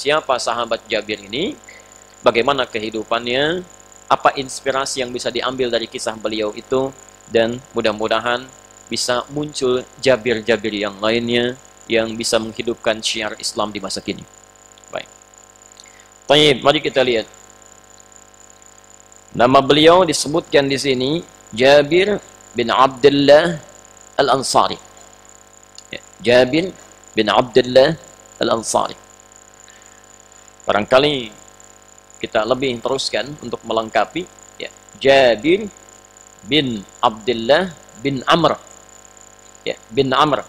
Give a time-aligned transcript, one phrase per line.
[0.00, 1.52] siapa sahabat Jabir ini,
[2.24, 3.60] bagaimana kehidupannya,
[4.08, 6.88] apa inspirasi yang bisa diambil dari kisah beliau itu,
[7.28, 8.48] dan mudah-mudahan
[8.88, 14.24] bisa muncul Jabir-Jabir yang lainnya yang bisa menghidupkan syiar Islam di masa kini.
[14.88, 15.10] Baik.
[16.24, 17.28] Baik, mari kita lihat.
[19.30, 21.10] Nama beliau disebutkan di sini
[21.54, 22.18] Jabir
[22.50, 23.62] bin Abdullah
[24.18, 24.78] Al-Ansari.
[25.94, 26.74] Ya, Jabir
[27.14, 27.94] bin Abdullah
[28.42, 29.09] Al-Ansari.
[30.70, 31.34] Barangkali
[32.22, 34.22] kita lebih teruskan untuk melengkapi
[34.54, 34.70] ya.
[35.02, 35.66] Jabir
[36.46, 38.54] bin Abdullah bin Amr.
[39.66, 40.46] Ya, bin Amr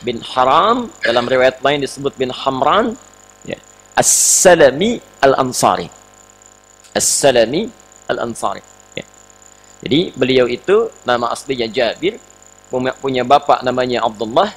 [0.00, 2.96] bin Haram dalam riwayat lain disebut bin Hamran
[3.44, 3.60] ya.
[3.92, 5.88] As-Salami Al-Ansari.
[6.96, 7.68] As-Salami
[8.08, 8.64] Al-Ansari.
[8.96, 9.04] Ya.
[9.84, 12.20] Jadi beliau itu nama aslinya Jabir,
[13.00, 14.52] punya, bapak namanya Abdullah,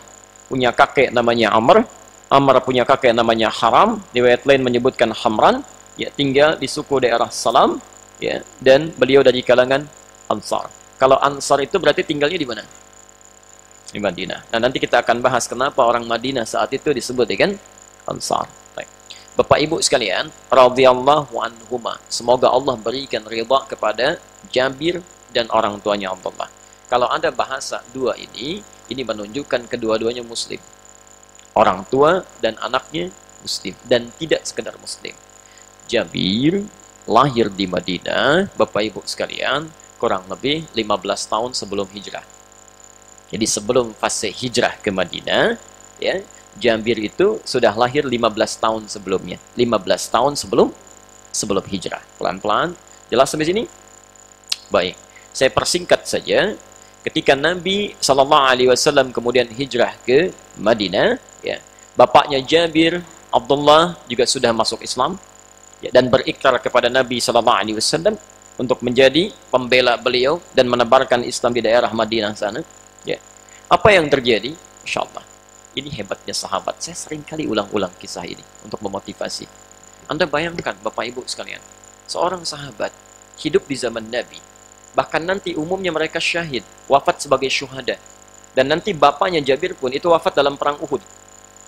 [0.52, 1.88] punya kakek namanya Amr,
[2.27, 5.63] Amr punya kakek namanya Haram, riwayat lain menyebutkan Hamran,
[5.96, 7.79] ya tinggal di suku daerah Salam,
[8.20, 9.88] ya dan beliau dari kalangan
[10.27, 10.68] Ansar.
[10.99, 12.63] Kalau Ansar itu berarti tinggalnya di mana?
[13.91, 14.52] di Madinah.
[14.52, 17.55] Nah, nanti kita akan bahas kenapa orang Madinah saat itu disebut dengan
[18.07, 18.48] Ansar.
[18.76, 18.90] Baik.
[19.37, 21.99] Bapak Ibu sekalian, radhiyallahu anhuma.
[22.12, 24.20] Semoga Allah berikan ridha kepada
[24.52, 26.49] Jabir dan orang tuanya Abdullah.
[26.87, 30.59] Kalau ada bahasa dua ini, ini menunjukkan kedua-duanya muslim.
[31.58, 33.10] Orang tua dan anaknya
[33.41, 35.18] muslim dan tidak sekedar muslim.
[35.90, 36.70] Jabir
[37.10, 39.66] lahir di Madinah, Bapak Ibu sekalian,
[39.98, 40.86] kurang lebih 15
[41.34, 42.22] tahun sebelum hijrah.
[43.34, 45.58] Jadi sebelum fase hijrah ke Madinah,
[45.98, 46.22] ya,
[46.62, 48.21] Jabir itu sudah lahir 15
[48.62, 49.42] tahun sebelumnya.
[49.58, 50.70] 15 tahun sebelum
[51.34, 52.02] sebelum hijrah.
[52.21, 52.74] Pelan-pelan.
[53.10, 53.64] Jelas sampai sini?
[54.74, 54.98] Baik.
[55.34, 56.58] Saya persingkat saja.
[57.05, 61.62] Ketika Nabi Shallallahu Alaihi Wasallam kemudian hijrah ke Madinah, ya,
[61.95, 62.99] bapaknya Jabir
[63.31, 65.19] Abdullah juga sudah masuk Islam
[65.79, 68.18] ya, dan berikrar kepada Nabi Shallallahu Alaihi Wasallam
[68.57, 72.66] untuk menjadi pembela beliau dan menebarkan Islam di daerah Madinah sana.
[73.06, 73.22] Ya.
[73.69, 74.57] Apa yang terjadi?
[74.81, 75.24] Insya Allah.
[75.78, 76.81] Ini hebatnya sahabat.
[76.81, 79.46] Saya sering kali ulang-ulang kisah ini untuk memotivasi.
[80.09, 81.62] Anda bayangkan Bapak Ibu sekalian.
[82.09, 82.90] Seorang sahabat
[83.38, 84.41] hidup di zaman Nabi.
[84.97, 86.66] Bahkan nanti umumnya mereka syahid.
[86.90, 88.02] Wafat sebagai syuhada.
[88.58, 91.06] Dan nanti bapaknya Jabir pun itu wafat dalam perang Uhud.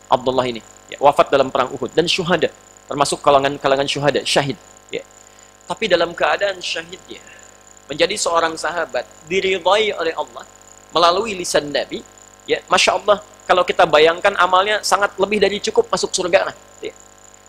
[0.09, 0.66] Abdullah ini.
[0.90, 1.94] Ya, wafat dalam perang Uhud.
[1.94, 2.50] Dan syuhada.
[2.89, 4.25] Termasuk kalangan-kalangan syuhada.
[4.25, 4.57] Syahid.
[4.89, 5.06] Ya.
[5.69, 7.22] Tapi dalam keadaan syahidnya.
[7.85, 9.06] Menjadi seorang sahabat.
[9.29, 10.50] Diridhai oleh Allah
[10.94, 12.01] melalui lisan Nabi,
[12.50, 16.94] ya, masya Allah, kalau kita bayangkan amalnya sangat lebih dari cukup masuk surga, nah, ya.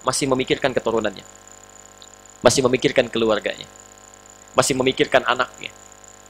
[0.05, 1.25] masih memikirkan keturunannya,
[2.45, 3.65] masih memikirkan keluarganya,
[4.55, 5.71] masih memikirkan anaknya.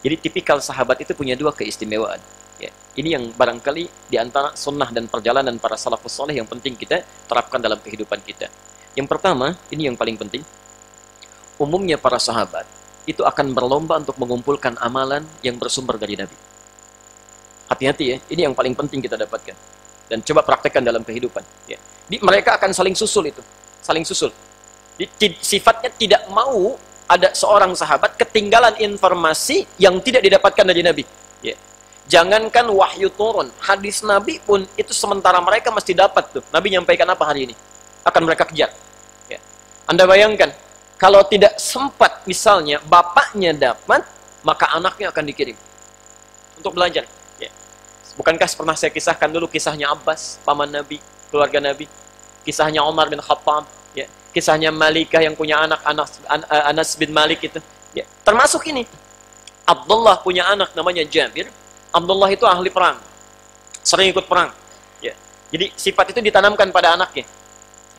[0.01, 2.21] Jadi tipikal sahabat itu punya dua keistimewaan.
[2.61, 2.73] Ya.
[2.97, 7.61] Ini yang barangkali di antara sunnah dan perjalanan para salafus soleh yang penting kita terapkan
[7.61, 8.49] dalam kehidupan kita.
[8.97, 10.45] Yang pertama, ini yang paling penting.
[11.61, 12.65] Umumnya para sahabat
[13.05, 16.37] itu akan berlomba untuk mengumpulkan amalan yang bersumber dari Nabi.
[17.69, 19.57] Hati-hati ya, ini yang paling penting kita dapatkan.
[20.11, 21.45] Dan coba praktekkan dalam kehidupan.
[21.71, 21.79] Ya.
[22.11, 23.41] Mereka akan saling susul itu,
[23.85, 24.35] saling susul.
[25.41, 26.77] Sifatnya tidak mau
[27.11, 31.03] ada seorang sahabat ketinggalan informasi yang tidak didapatkan dari Nabi.
[31.43, 31.59] Ya.
[32.07, 36.45] Jangankan wahyu turun, hadis Nabi pun itu sementara mereka mesti dapat tuh.
[36.55, 37.55] Nabi nyampaikan apa hari ini?
[38.07, 38.71] Akan mereka kejar.
[39.27, 39.43] Ya.
[39.91, 40.55] Anda bayangkan,
[40.95, 44.07] kalau tidak sempat misalnya bapaknya dapat,
[44.47, 45.59] maka anaknya akan dikirim
[46.63, 47.11] untuk belajar.
[48.21, 51.01] Bukankah pernah saya kisahkan dulu kisahnya Abbas, paman Nabi,
[51.33, 51.89] keluarga Nabi?
[52.45, 53.71] Kisahnya Umar bin Khattab, ya.
[54.31, 57.59] Kisahnya Malikah yang punya anak Anas, eh, Anas bin Malik itu.
[57.95, 58.07] Ya.
[58.23, 58.87] Termasuk ini.
[59.67, 61.51] Abdullah punya anak namanya Jabir.
[61.91, 62.99] Abdullah itu ahli perang.
[63.83, 64.55] Sering ikut perang.
[65.03, 65.15] Ya.
[65.51, 67.27] Jadi sifat itu ditanamkan pada anaknya.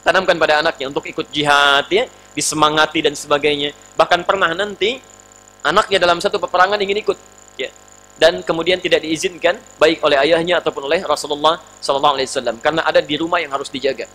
[0.01, 3.75] Tanamkan pada anaknya untuk ikut jihad ya, disemangati dan sebagainya.
[3.95, 4.97] Bahkan pernah nanti
[5.61, 7.17] anaknya dalam satu peperangan ingin ikut.
[7.59, 7.69] Ya
[8.21, 13.41] dan kemudian tidak diizinkan baik oleh ayahnya ataupun oleh Rasulullah Wasallam karena ada di rumah
[13.41, 14.05] yang harus dijaga.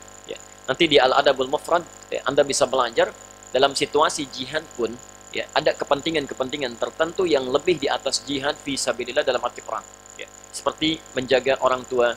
[0.66, 3.14] Nanti di Al Adabul Mufrad ya, Anda bisa belajar
[3.54, 4.90] dalam situasi jihad pun
[5.30, 9.86] ya ada kepentingan-kepentingan tertentu yang lebih di atas jihad fi sabilillah dalam arti perang.
[10.18, 10.26] Ya.
[10.50, 12.16] Seperti menjaga orang tua,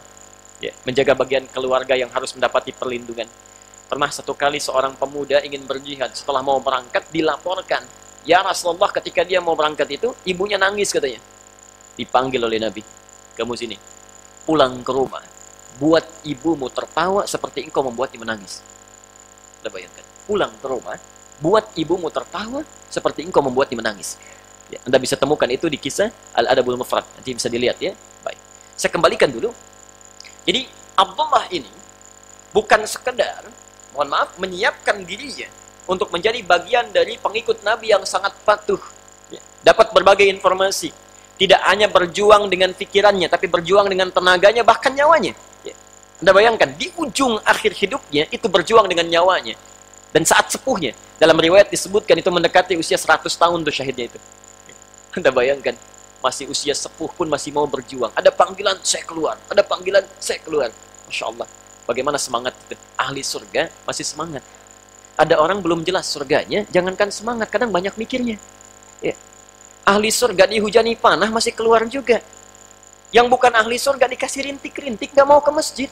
[0.63, 3.29] ya, menjaga bagian keluarga yang harus mendapati perlindungan.
[3.89, 7.85] Pernah satu kali seorang pemuda ingin berjihad setelah mau berangkat dilaporkan,
[8.25, 11.21] ya Rasulullah ketika dia mau berangkat itu ibunya nangis katanya
[11.99, 12.81] dipanggil oleh Nabi.
[13.35, 13.75] Kamu sini.
[14.47, 15.21] Pulang ke rumah.
[15.79, 18.59] Buat ibumu tertawa seperti engkau membuatnya menangis.
[19.63, 20.05] Anda bayangkan.
[20.27, 20.99] Pulang ke rumah.
[21.39, 24.19] Buat ibumu tertawa seperti engkau membuatnya menangis.
[24.69, 27.07] Ya, anda bisa temukan itu di kisah Al-Adabul Mufrad.
[27.15, 27.95] Nanti bisa dilihat ya.
[28.21, 28.37] Baik.
[28.75, 29.55] Saya kembalikan dulu.
[30.43, 30.67] Jadi
[30.99, 31.71] Abdullah ini
[32.51, 33.47] bukan sekedar
[33.95, 35.49] mohon maaf, menyiapkan dirinya
[35.89, 38.79] untuk menjadi bagian dari pengikut Nabi yang sangat patuh.
[39.33, 40.93] Ya, dapat berbagai informasi.
[41.39, 45.33] Tidak hanya berjuang dengan pikirannya, tapi berjuang dengan tenaganya, bahkan nyawanya.
[46.19, 49.55] Anda bayangkan, di ujung akhir hidupnya, itu berjuang dengan nyawanya.
[50.11, 54.19] Dan saat sepuhnya, dalam riwayat disebutkan itu mendekati usia 100 tahun tuh syahidnya itu.
[55.15, 55.79] Anda bayangkan,
[56.19, 58.11] masih usia sepuh pun masih mau berjuang.
[58.11, 59.39] Ada panggilan, saya keluar.
[59.47, 60.67] Ada panggilan, saya keluar.
[61.07, 61.47] Masya Allah.
[61.87, 62.75] Bagaimana semangat itu?
[62.99, 64.43] Ahli surga masih semangat.
[65.19, 68.39] Ada orang belum jelas surganya, jangankan semangat, kadang banyak mikirnya.
[69.03, 69.15] Ya.
[69.87, 72.21] Ahli surga dihujani panah masih keluar juga.
[73.09, 75.89] Yang bukan ahli surga dikasih rintik-rintik, gak mau ke masjid.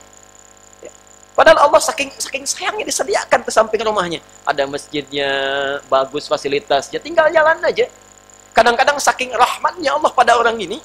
[1.37, 1.45] Ya.
[1.45, 4.25] Padahal Allah saking saking sayangnya disediakan ke samping rumahnya.
[4.41, 5.29] Ada masjidnya,
[5.85, 7.85] bagus fasilitasnya, tinggal jalan aja.
[8.57, 10.81] Kadang-kadang saking rahmatnya Allah pada orang ini,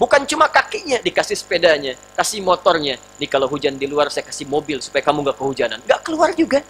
[0.00, 2.96] bukan cuma kakinya dikasih sepedanya, kasih motornya.
[3.20, 5.78] Nih kalau hujan di luar saya kasih mobil supaya kamu gak kehujanan.
[5.84, 6.64] Gak keluar juga.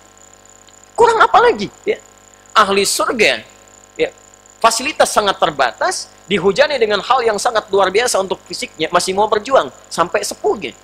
[0.99, 1.71] Kurang apa lagi?
[1.87, 2.03] Ya.
[2.50, 3.47] Ahli surga
[4.61, 9.73] fasilitas sangat terbatas, dihujani dengan hal yang sangat luar biasa untuk fisiknya, masih mau berjuang
[9.88, 10.76] sampai sepuhnya.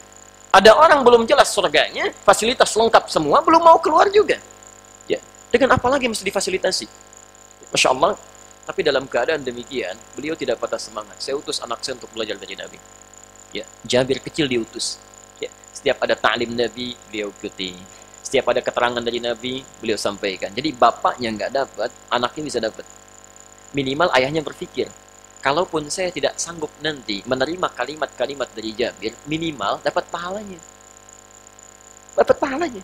[0.57, 4.41] Ada orang belum jelas surganya, fasilitas lengkap semua, belum mau keluar juga.
[5.05, 5.21] Ya,
[5.53, 6.89] dengan apa lagi mesti difasilitasi?
[7.69, 8.17] Masya Allah,
[8.65, 11.21] tapi dalam keadaan demikian, beliau tidak patah semangat.
[11.21, 12.81] Saya utus anak saya untuk belajar dari Nabi.
[13.53, 14.97] Ya, Jabir kecil diutus.
[15.37, 17.77] Ya, setiap ada ta'lim Nabi, beliau ikuti.
[18.25, 20.57] Setiap ada keterangan dari Nabi, beliau sampaikan.
[20.57, 22.89] Jadi bapaknya nggak dapat, anaknya bisa dapat
[23.77, 24.89] minimal ayahnya berpikir,
[25.47, 30.59] kalaupun saya tidak sanggup nanti menerima kalimat-kalimat dari Jabir, minimal dapat pahalanya.
[32.19, 32.83] Dapat pahalanya.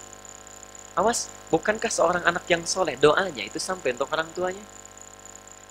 [0.94, 4.62] Awas, bukankah seorang anak yang soleh, doanya itu sampai untuk orang tuanya?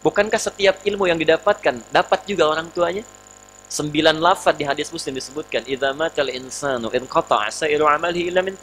[0.04, 3.08] Bukankah setiap ilmu yang didapatkan, dapat juga orang tuanya?
[3.72, 8.60] Sembilan lafad di hadis muslim disebutkan, Idza matal insanu in qata'a sa'iru amalhi illa min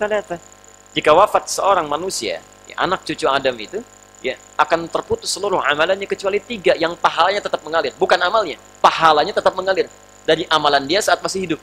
[0.92, 3.80] Jika wafat seorang manusia, ya, anak cucu Adam itu,
[4.18, 7.94] ya akan terputus seluruh amalannya kecuali tiga yang pahalanya tetap mengalir.
[7.94, 9.86] Bukan amalnya pahalanya tetap mengalir
[10.26, 11.60] dari amalan dia saat masih hidup.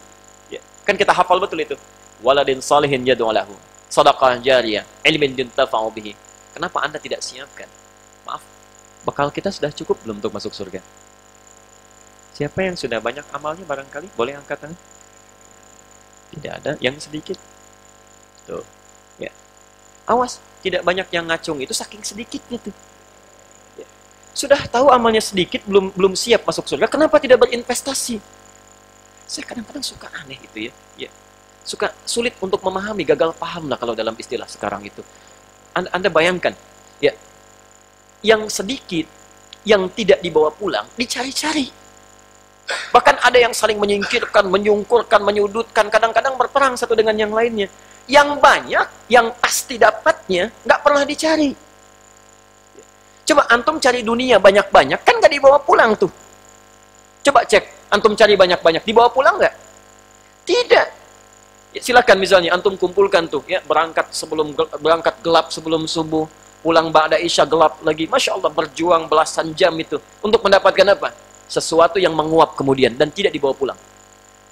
[0.47, 0.61] Ya.
[0.87, 1.75] kan kita hafal betul itu.
[2.23, 3.51] Waladin salihin yad'ulahu
[3.91, 6.15] sadaqah jariyah ilmin yuntafa'u bihi.
[6.55, 7.67] Kenapa anda tidak siapkan?
[8.23, 8.41] Maaf
[9.05, 10.79] bekal kita sudah cukup belum untuk masuk surga?
[12.35, 14.11] Siapa yang sudah banyak amalnya barangkali?
[14.15, 14.79] Boleh angkat tangan?
[16.35, 17.39] Tidak ada yang sedikit.
[18.47, 18.63] Tuh
[19.19, 19.31] ya.
[20.07, 22.73] Awas tidak banyak yang ngacung itu saking sedikitnya tuh.
[23.77, 23.85] Ya.
[24.33, 28.17] Sudah tahu amalnya sedikit, belum belum siap masuk surga, kenapa tidak berinvestasi?
[29.29, 30.73] Saya kadang-kadang suka aneh gitu ya.
[30.97, 31.09] ya.
[31.61, 35.05] Suka sulit untuk memahami, gagal paham lah kalau dalam istilah sekarang itu.
[35.77, 36.57] Anda, anda bayangkan,
[36.97, 37.13] ya,
[38.25, 39.05] yang sedikit,
[39.65, 41.69] yang tidak dibawa pulang, dicari-cari.
[42.65, 47.69] Bahkan ada yang saling menyingkirkan, menyungkurkan, menyudutkan, kadang-kadang berperang satu dengan yang lainnya
[48.05, 51.51] yang banyak, yang pasti dapatnya, nggak pernah dicari.
[53.25, 56.09] Coba antum cari dunia banyak-banyak, kan nggak dibawa pulang tuh.
[57.25, 59.55] Coba cek, antum cari banyak-banyak, dibawa pulang nggak?
[60.45, 60.87] Tidak.
[61.73, 66.29] Ya, silakan misalnya antum kumpulkan tuh, ya berangkat sebelum berangkat gelap sebelum subuh,
[66.61, 68.05] pulang ba'da isya gelap lagi.
[68.05, 71.09] Masya Allah berjuang belasan jam itu untuk mendapatkan apa?
[71.49, 73.79] Sesuatu yang menguap kemudian dan tidak dibawa pulang.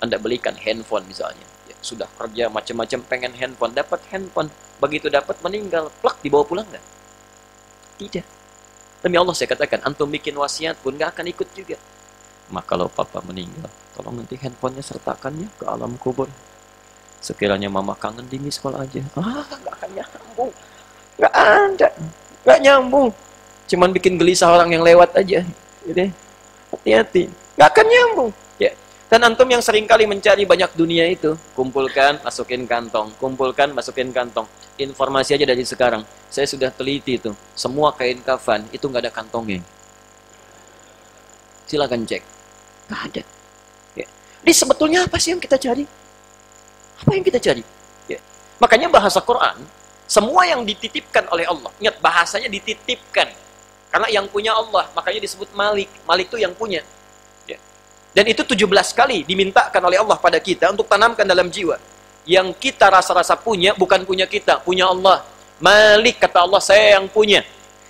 [0.02, 1.53] Anda belikan handphone misalnya
[1.84, 4.48] sudah kerja macam-macam pengen handphone dapat handphone.
[4.80, 6.86] Begitu dapat meninggal plak dibawa pulang nggak?
[8.00, 8.26] Tidak.
[9.04, 11.76] Demi Allah saya katakan antum bikin wasiat pun nggak akan ikut juga.
[12.50, 16.32] Maka kalau papa meninggal tolong nanti handphonenya sertakannya ke alam kubur.
[17.20, 19.04] Sekiranya mama kangen di miskol aja.
[19.20, 20.52] Ah nggak akan nyambung.
[21.20, 21.88] Nggak ada.
[22.44, 23.10] Nggak nyambung.
[23.68, 25.44] Cuman bikin gelisah orang yang lewat aja.
[25.84, 26.12] Jadi
[26.72, 27.28] hati-hati.
[27.60, 28.32] Nggak akan nyambung
[29.14, 34.50] dan antum yang sering kali mencari banyak dunia itu, kumpulkan, masukin kantong, kumpulkan, masukin kantong.
[34.82, 36.02] Informasi aja dari sekarang.
[36.34, 37.30] Saya sudah teliti itu.
[37.54, 39.62] Semua kain kafan itu nggak ada kantongnya.
[41.70, 42.26] Silakan cek.
[42.90, 43.22] Nggak ada.
[43.94, 44.10] Ya.
[44.42, 45.86] Jadi sebetulnya apa sih yang kita cari?
[47.06, 47.62] Apa yang kita cari?
[48.10, 48.18] Ya.
[48.58, 49.62] Makanya bahasa Quran,
[50.10, 51.70] semua yang dititipkan oleh Allah.
[51.78, 53.30] Ingat bahasanya dititipkan.
[53.94, 55.86] Karena yang punya Allah, makanya disebut Malik.
[56.10, 56.82] Malik itu yang punya.
[58.14, 61.82] Dan itu 17 kali dimintakan oleh Allah pada kita untuk tanamkan dalam jiwa.
[62.30, 65.26] Yang kita rasa-rasa punya bukan punya kita, punya Allah.
[65.58, 67.42] Malik kata Allah, saya yang punya.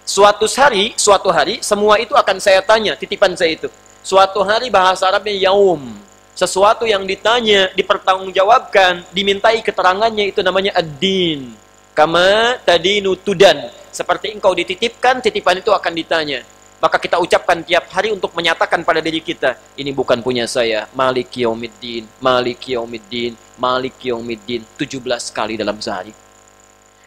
[0.08, 3.68] Suatu hari, suatu hari semua itu akan saya tanya, titipan saya itu.
[4.00, 5.92] Suatu hari bahasa Arabnya yaum.
[6.34, 11.52] Sesuatu yang ditanya, dipertanggungjawabkan, dimintai keterangannya itu namanya ad-din.
[11.94, 13.70] Kama tadi nutudan.
[13.94, 16.42] Seperti engkau dititipkan, titipan itu akan ditanya
[16.84, 21.32] maka kita ucapkan tiap hari untuk menyatakan pada diri kita, ini bukan punya saya, Malik
[21.32, 25.00] Yaumiddin, Malik Yaumiddin, Malik Yaumiddin, 17
[25.32, 26.12] kali dalam sehari.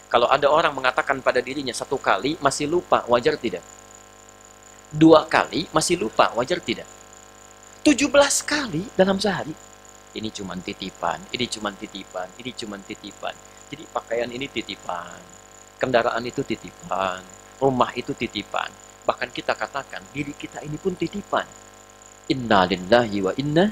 [0.08, 3.60] Kalau ada orang mengatakan pada dirinya satu kali masih lupa, wajar tidak?
[4.88, 6.88] Dua kali masih lupa, wajar tidak?
[7.84, 9.52] Tujuh belas kali dalam sehari.
[10.16, 13.36] Ini cuma titipan, ini cuma titipan, ini cuma titipan.
[13.68, 15.20] Jadi pakaian ini titipan,
[15.76, 17.20] kendaraan itu titipan,
[17.60, 18.85] rumah itu titipan.
[19.06, 21.46] Bahkan kita katakan diri kita ini pun titipan.
[22.26, 23.70] Inna lillahi wa inna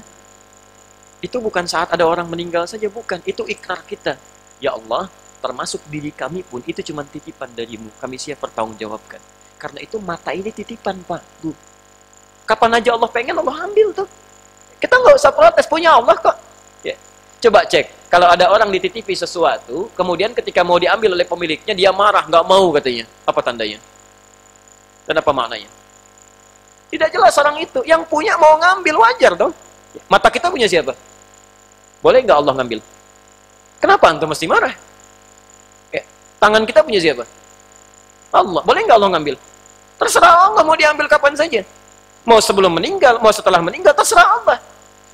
[1.25, 3.17] itu bukan saat ada orang meninggal saja, bukan.
[3.25, 4.13] Itu ikrar kita.
[4.61, 5.09] Ya Allah,
[5.41, 7.89] termasuk diri kami pun itu cuma titipan darimu.
[7.97, 9.17] Kami siap bertanggungjawabkan.
[9.57, 11.21] Karena itu mata ini titipan, Pak.
[11.41, 11.55] Tuh.
[12.45, 14.05] Kapan aja Allah pengen, Allah ambil tuh.
[14.77, 16.37] Kita nggak usah protes, punya Allah kok.
[16.85, 16.93] Ya.
[17.41, 22.27] Coba cek, kalau ada orang dititipi sesuatu, kemudian ketika mau diambil oleh pemiliknya, dia marah,
[22.29, 23.09] nggak mau katanya.
[23.25, 23.81] Apa tandanya?
[25.05, 25.69] Dan apa maknanya?
[26.89, 27.81] Tidak jelas orang itu.
[27.85, 29.53] Yang punya mau ngambil, wajar dong.
[30.09, 30.93] Mata kita punya siapa?
[32.01, 32.79] Boleh nggak Allah ngambil?
[33.81, 34.73] Kenapa antum mesti marah?
[35.93, 36.03] Ya,
[36.41, 37.23] tangan kita punya siapa?
[38.33, 38.61] Allah.
[38.65, 39.35] Boleh nggak Allah ngambil?
[39.95, 41.63] Terserah Allah mau diambil kapan saja.
[42.25, 44.57] Mau sebelum meninggal, mau setelah meninggal, terserah Allah.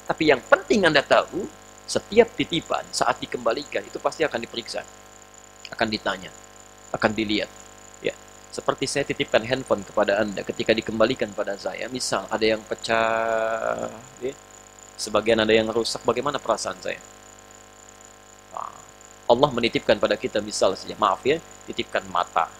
[0.07, 1.45] Tapi yang penting Anda tahu,
[1.85, 4.81] setiap titipan saat dikembalikan itu pasti akan diperiksa.
[5.69, 6.31] Akan ditanya,
[6.95, 7.51] akan dilihat.
[8.51, 13.87] Seperti saya titipkan handphone kepada Anda ketika dikembalikan pada saya, misal ada yang pecah,
[14.19, 14.35] ya,
[14.99, 16.99] sebagian ada yang rusak, bagaimana perasaan saya?
[18.51, 18.75] Nah,
[19.31, 22.51] Allah menitipkan pada kita misal saja, maaf ya, titipkan mata.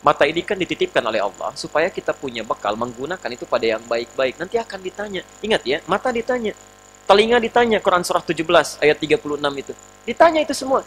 [0.00, 4.34] Mata ini kan dititipkan oleh Allah supaya kita punya bekal menggunakan itu pada yang baik-baik.
[4.40, 5.22] Nanti akan ditanya.
[5.44, 6.56] Ingat ya, mata ditanya.
[7.04, 9.72] Telinga ditanya, Quran surah 17 ayat 36 itu.
[10.08, 10.80] Ditanya itu semua.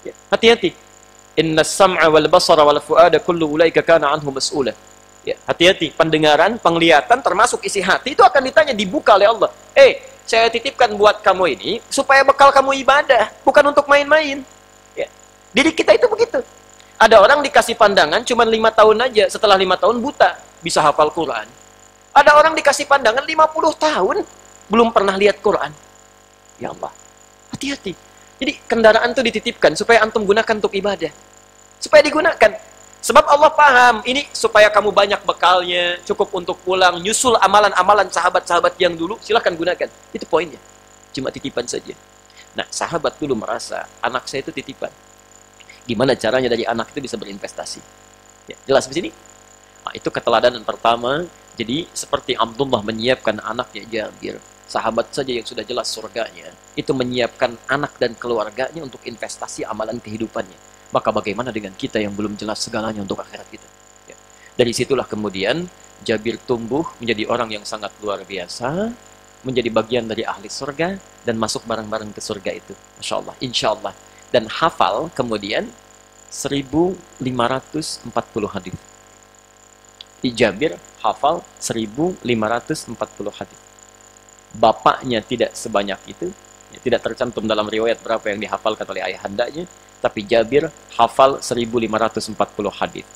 [0.00, 0.85] Ya, hati-hati.
[1.36, 4.72] Inna sam'a wal basara wal fu'ada kullu ulaika kana anhu mas'ula.
[5.20, 5.92] Ya, hati-hati.
[5.92, 9.50] Pendengaran, penglihatan termasuk isi hati itu akan ditanya dibuka oleh Allah.
[9.76, 14.40] Eh, saya titipkan buat kamu ini supaya bekal kamu ibadah, bukan untuk main-main.
[14.96, 15.12] Ya.
[15.52, 16.40] Diri kita itu begitu.
[16.96, 21.44] Ada orang dikasih pandangan cuma lima tahun aja, setelah lima tahun buta, bisa hafal Quran.
[22.16, 24.16] Ada orang dikasih pandangan 50 tahun,
[24.72, 25.68] belum pernah lihat Quran.
[26.56, 26.88] Ya Allah,
[27.52, 27.92] hati-hati.
[28.40, 31.12] Jadi kendaraan itu dititipkan supaya antum gunakan untuk ibadah.
[31.86, 32.50] Supaya digunakan.
[32.98, 38.98] Sebab Allah paham, ini supaya kamu banyak bekalnya, cukup untuk pulang, nyusul amalan-amalan sahabat-sahabat yang
[38.98, 39.86] dulu, silahkan gunakan.
[40.10, 40.58] Itu poinnya.
[41.14, 41.94] Cuma titipan saja.
[42.58, 44.90] Nah, sahabat dulu merasa, anak saya itu titipan.
[45.86, 47.78] Gimana caranya dari anak itu bisa berinvestasi?
[48.50, 49.10] Ya, jelas di sini?
[49.86, 51.22] Nah, itu keteladanan pertama.
[51.54, 57.94] Jadi, seperti Abdullah menyiapkan anaknya Jabir, sahabat saja yang sudah jelas surganya, itu menyiapkan anak
[58.02, 63.18] dan keluarganya untuk investasi amalan kehidupannya maka bagaimana dengan kita yang belum jelas segalanya untuk
[63.22, 63.68] akhirat kita?
[64.06, 64.16] Ya.
[64.54, 65.66] Dari situlah kemudian
[66.04, 68.92] Jabir tumbuh menjadi orang yang sangat luar biasa,
[69.46, 72.74] menjadi bagian dari ahli surga dan masuk bareng-bareng ke surga itu.
[73.00, 73.92] Masya Allah, insya Allah.
[74.28, 75.70] Dan hafal kemudian
[76.28, 78.10] 1540
[78.50, 78.76] hadis.
[80.26, 82.98] Jabir hafal 1540
[83.30, 83.60] hadis.
[84.56, 86.34] Bapaknya tidak sebanyak itu,
[86.74, 89.68] ya, tidak tercantum dalam riwayat berapa yang dihafalkan oleh ayahandanya,
[90.00, 92.36] tapi Jabir hafal 1540
[92.72, 93.06] hadis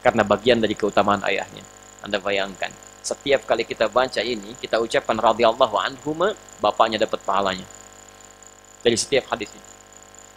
[0.00, 1.64] karena bagian dari keutamaan ayahnya.
[2.00, 2.72] Anda bayangkan,
[3.04, 6.16] setiap kali kita baca ini, kita ucapkan radhiyallahu anhu,
[6.60, 7.68] bapaknya dapat pahalanya.
[8.80, 9.68] Dari setiap hadis ini.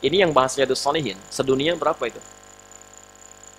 [0.04, 2.20] Ini yang bahas Riyadus Salihin, sedunia berapa itu?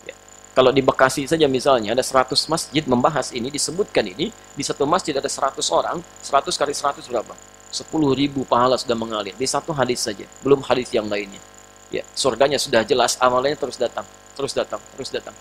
[0.05, 0.13] Ya.
[0.53, 5.17] Kalau di Bekasi saja misalnya ada 100 masjid membahas ini, disebutkan ini, di satu masjid
[5.17, 7.33] ada 100 orang, 100 kali 100 berapa?
[7.73, 9.33] 10 ribu pahala sudah mengalir.
[9.41, 11.41] Di satu hadis saja, belum hadis yang lainnya
[12.01, 15.35] ya surganya sudah jelas amalnya terus datang terus datang terus datang.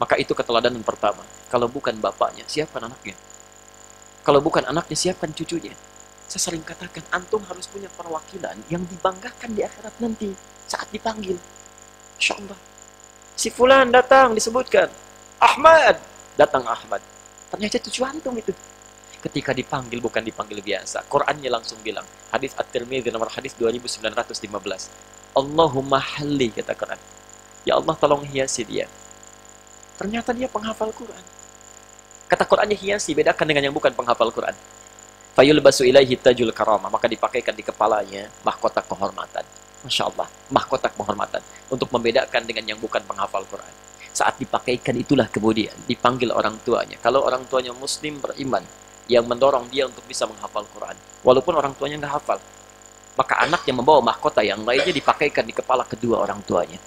[0.00, 1.20] Maka itu keteladanan pertama.
[1.52, 3.12] Kalau bukan bapaknya siapkan anaknya?
[4.24, 5.76] Kalau bukan anaknya siapkan cucunya?
[6.24, 10.32] Saya sering katakan antum harus punya perwakilan yang dibanggakan di akhirat nanti
[10.64, 11.36] saat dipanggil.
[12.16, 12.36] Insya
[13.36, 14.88] si fulan datang disebutkan.
[15.40, 16.00] Ahmad!
[16.36, 17.04] Datang Ahmad.
[17.52, 18.52] Ternyata cucu antum itu.
[19.20, 21.04] Ketika dipanggil bukan dipanggil biasa.
[21.12, 27.00] Qurannya langsung bilang hadis At-Tirmidzi nomor hadis 2915 Allahumma halli kata Quran.
[27.62, 28.90] Ya Allah tolong hiasi dia.
[30.00, 31.20] Ternyata dia penghafal Quran.
[32.30, 34.54] Kata Qurannya hiasi, bedakan dengan yang bukan penghafal Quran.
[35.34, 36.86] Fayul basu ilaihi tajul karama.
[36.86, 39.42] Maka dipakaikan di kepalanya mahkota kehormatan.
[39.82, 41.42] Masya Allah, mahkota kehormatan.
[41.68, 43.74] Untuk membedakan dengan yang bukan penghafal Quran.
[44.14, 46.98] Saat dipakaikan itulah kemudian dipanggil orang tuanya.
[47.02, 48.62] Kalau orang tuanya muslim beriman,
[49.10, 50.94] yang mendorong dia untuk bisa menghafal Quran.
[51.26, 52.38] Walaupun orang tuanya nggak hafal,
[53.20, 56.80] maka anak yang membawa mahkota yang lainnya dipakaikan di kepala kedua orang tuanya.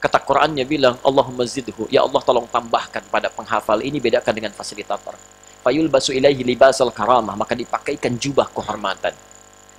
[0.00, 5.12] Kata Qurannya bilang, Allahumma zidhu, ya Allah tolong tambahkan pada penghafal ini bedakan dengan fasilitator.
[5.60, 9.12] Fayul basu ilaihi libasal karamah, maka dipakaikan jubah kehormatan.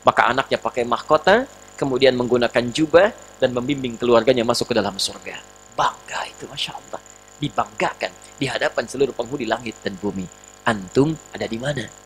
[0.06, 3.10] Maka anaknya pakai mahkota, kemudian menggunakan jubah
[3.42, 5.42] dan membimbing keluarganya masuk ke dalam surga.
[5.74, 7.02] Bangga itu, Masya Allah.
[7.42, 10.26] Dibanggakan di hadapan seluruh penghuni langit dan bumi.
[10.70, 12.05] Antum ada di mana?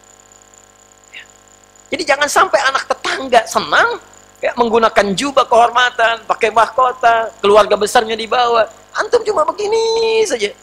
[1.90, 3.98] Jadi jangan sampai anak tetangga senang
[4.40, 8.70] ya, menggunakan jubah kehormatan, pakai mahkota, keluarga besarnya dibawa.
[8.94, 10.54] Antum cuma begini saja.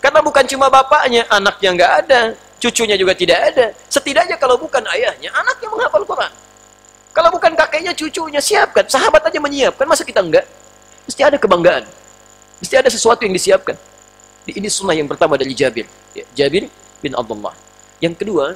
[0.00, 2.20] Karena bukan cuma bapaknya, anaknya nggak ada,
[2.60, 3.66] cucunya juga tidak ada.
[3.88, 6.32] Setidaknya kalau bukan ayahnya, anaknya menghafal Quran.
[7.16, 8.84] Kalau bukan kakeknya, cucunya siapkan.
[8.84, 10.44] Sahabat aja menyiapkan, masa kita enggak?
[11.08, 11.88] Mesti ada kebanggaan.
[12.60, 13.72] Mesti ada sesuatu yang disiapkan.
[14.46, 15.88] Ini sunnah yang pertama dari Jabir.
[16.12, 16.68] Ya, Jabir
[17.00, 17.56] bin Abdullah.
[18.04, 18.52] Yang kedua,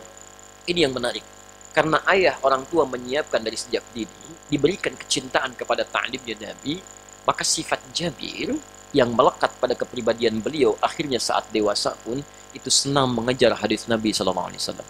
[0.69, 1.25] ini yang menarik.
[1.70, 6.82] Karena ayah orang tua menyiapkan dari sejak dini, diberikan kecintaan kepada ta'limnya Nabi,
[7.22, 8.58] maka sifat Jabir
[8.90, 12.18] yang melekat pada kepribadian beliau akhirnya saat dewasa pun
[12.50, 14.88] itu senang mengejar hadis Nabi Shallallahu Alaihi Wasallam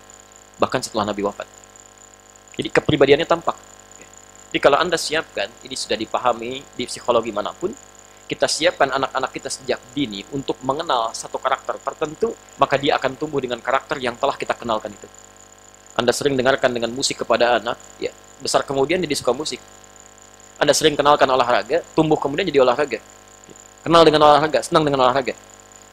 [0.60, 1.48] bahkan setelah Nabi wafat.
[2.52, 3.56] Jadi kepribadiannya tampak.
[4.52, 7.72] Jadi kalau anda siapkan, ini sudah dipahami di psikologi mana pun,
[8.28, 13.40] kita siapkan anak-anak kita sejak dini untuk mengenal satu karakter tertentu, maka dia akan tumbuh
[13.40, 15.08] dengan karakter yang telah kita kenalkan itu.
[15.98, 19.60] Anda sering dengarkan dengan musik kepada anak, ya besar kemudian jadi suka musik.
[20.60, 23.00] Anda sering kenalkan olahraga, tumbuh kemudian jadi olahraga.
[23.80, 25.32] Kenal dengan olahraga, senang dengan olahraga.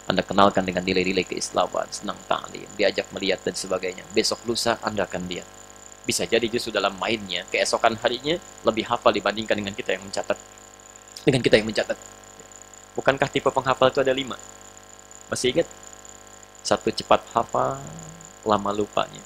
[0.08, 4.08] Anda kenalkan dengan nilai-nilai keislaman, senang ta'lim, diajak melihat dan sebagainya.
[4.16, 5.48] Besok lusa Anda akan lihat.
[6.08, 10.40] Bisa jadi justru dalam mainnya, keesokan harinya lebih hafal dibandingkan dengan kita yang mencatat.
[11.28, 12.00] Dengan kita yang mencatat.
[12.96, 14.40] Bukankah tipe penghafal itu ada lima?
[15.28, 15.68] Masih ingat?
[16.64, 17.84] Satu cepat hafal,
[18.48, 19.20] lama lupanya.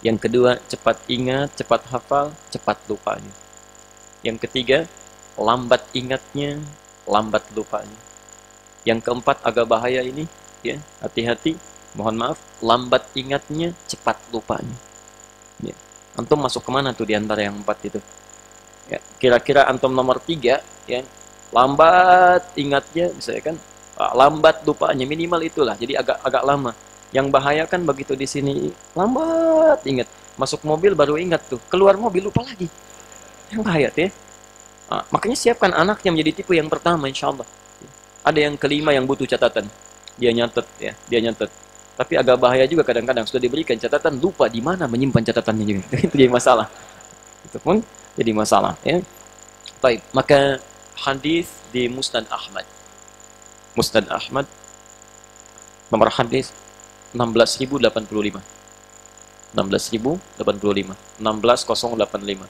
[0.00, 3.34] Yang kedua, cepat ingat, cepat hafal, cepat lupanya.
[4.24, 4.78] Yang ketiga,
[5.36, 6.60] lambat ingatnya,
[7.04, 8.00] lambat lupanya.
[8.88, 10.24] Yang keempat agak bahaya ini,
[10.64, 11.60] ya, hati-hati,
[11.92, 14.76] mohon maaf, lambat ingatnya, cepat lupanya.
[15.60, 15.76] Ya.
[16.16, 18.00] Antum masuk ke mana tuh di antara yang empat itu?
[18.88, 21.04] Ya, kira-kira antum nomor tiga, ya,
[21.50, 23.56] lambat ingatnya misalnya kan
[23.98, 26.72] ah, lambat lupanya minimal itulah jadi agak agak lama
[27.10, 28.70] yang bahaya kan begitu di sini.
[28.94, 30.08] Lambat ingat.
[30.38, 31.60] Masuk mobil baru ingat tuh.
[31.70, 32.70] Keluar mobil lupa lagi.
[33.50, 34.10] Yang bahaya tuh ya
[34.90, 37.46] nah, makanya siapkan anaknya menjadi tipe yang pertama insya Allah
[38.20, 39.66] ada yang kelima yang butuh catatan.
[40.20, 40.92] Dia nyatet ya.
[41.08, 41.48] Dia nyatet.
[41.96, 45.96] Tapi agak bahaya juga kadang-kadang sudah diberikan catatan lupa di mana menyimpan catatannya juga.
[46.04, 46.68] Itu jadi masalah.
[47.44, 47.80] Itu pun
[48.16, 49.00] jadi masalah ya.
[49.80, 50.60] Baik maka
[51.00, 52.68] hadis di Musnad Ahmad.
[53.72, 54.44] Musnad Ahmad.
[55.88, 56.52] Nomor hadis
[57.14, 58.40] 16085.
[59.54, 60.94] 16085.
[61.18, 62.46] 16085.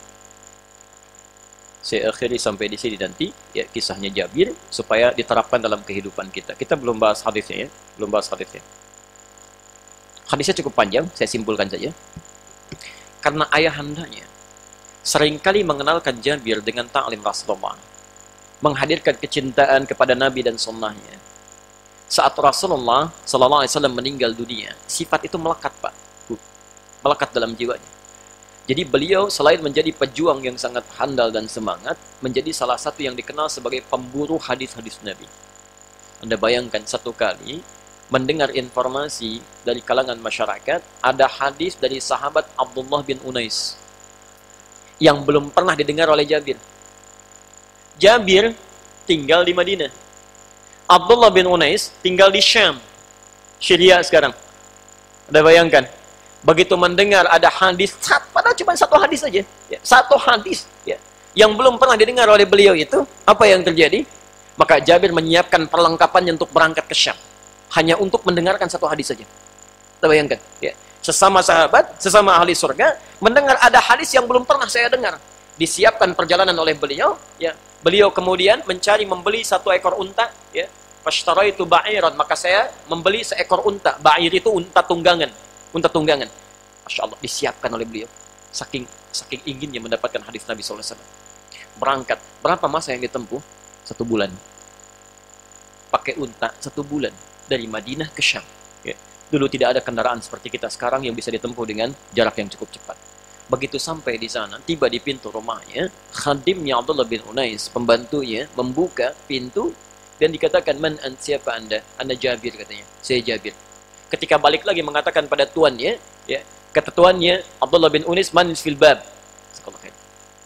[1.81, 6.53] Saya akhiri sampai di sini nanti ya kisahnya Jabir supaya diterapkan dalam kehidupan kita.
[6.53, 8.61] Kita belum bahas hadisnya ya, belum bahas hadisnya.
[10.29, 11.91] Hadisnya cukup panjang, saya simpulkan saja.
[13.25, 14.29] Karena ayahandanya
[15.01, 17.81] sering kali mengenalkan Jabir dengan ta'lim Rasulullah
[18.61, 21.17] menghadirkan kecintaan kepada Nabi dan sunnahnya.
[22.11, 25.95] Saat Rasulullah Sallallahu Alaihi Wasallam meninggal dunia, sifat itu melekat pak,
[27.07, 27.87] melekat dalam jiwanya.
[28.67, 33.47] Jadi beliau selain menjadi pejuang yang sangat handal dan semangat, menjadi salah satu yang dikenal
[33.47, 35.31] sebagai pemburu hadis-hadis Nabi.
[36.19, 37.63] Anda bayangkan satu kali
[38.11, 43.79] mendengar informasi dari kalangan masyarakat, ada hadis dari sahabat Abdullah bin Unais
[44.99, 46.59] yang belum pernah didengar oleh Jabir.
[48.03, 48.51] Jabir
[49.07, 50.10] tinggal di Madinah.
[50.91, 52.83] Abdullah bin Unais tinggal di Syam.
[53.63, 54.35] Syria sekarang.
[55.31, 55.87] Ada bayangkan.
[56.43, 57.95] Begitu mendengar ada hadis,
[58.35, 59.47] padahal cuma satu hadis saja.
[59.71, 60.67] Ya, satu hadis.
[60.83, 60.99] Ya,
[61.39, 64.03] yang belum pernah didengar oleh beliau itu, apa yang terjadi?
[64.59, 67.15] Maka Jabir menyiapkan perlengkapannya untuk berangkat ke Syam.
[67.71, 69.23] Hanya untuk mendengarkan satu hadis saja.
[69.23, 70.43] Kita bayangkan.
[70.59, 70.75] Ya.
[71.05, 75.23] Sesama sahabat, sesama ahli surga, mendengar ada hadis yang belum pernah saya dengar.
[75.55, 80.69] Disiapkan perjalanan oleh beliau, ya Beliau kemudian mencari membeli satu ekor unta, ya.
[81.49, 83.97] Itu ba'iran, maka saya membeli seekor unta.
[83.99, 85.31] Ba'ir itu unta tunggangan,
[85.73, 86.29] unta tunggangan.
[86.85, 88.09] Masya Allah, disiapkan oleh beliau.
[88.53, 90.99] Saking saking inginnya mendapatkan hadis Nabi SAW.
[91.81, 93.41] Berangkat, berapa masa yang ditempuh?
[93.83, 94.31] Satu bulan.
[95.91, 97.11] Pakai unta satu bulan
[97.49, 98.45] dari Madinah ke Syam.
[98.87, 98.95] Ya.
[99.33, 102.97] Dulu tidak ada kendaraan seperti kita sekarang yang bisa ditempuh dengan jarak yang cukup cepat.
[103.51, 109.75] Begitu sampai di sana, tiba di pintu rumahnya, khadimnya Abdullah bin Unais, pembantunya, membuka pintu
[110.21, 111.81] dan dikatakan, Man an siapa anda?
[111.97, 112.85] Anda Jabir katanya.
[113.01, 113.57] Saya Jabir.
[114.13, 115.97] Ketika balik lagi mengatakan pada tuannya,
[116.29, 116.41] ya,
[116.77, 119.01] kata tuannya, Abdullah bin Unais, man fil bab.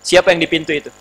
[0.05, 0.95] Siapa yang di pintu itu?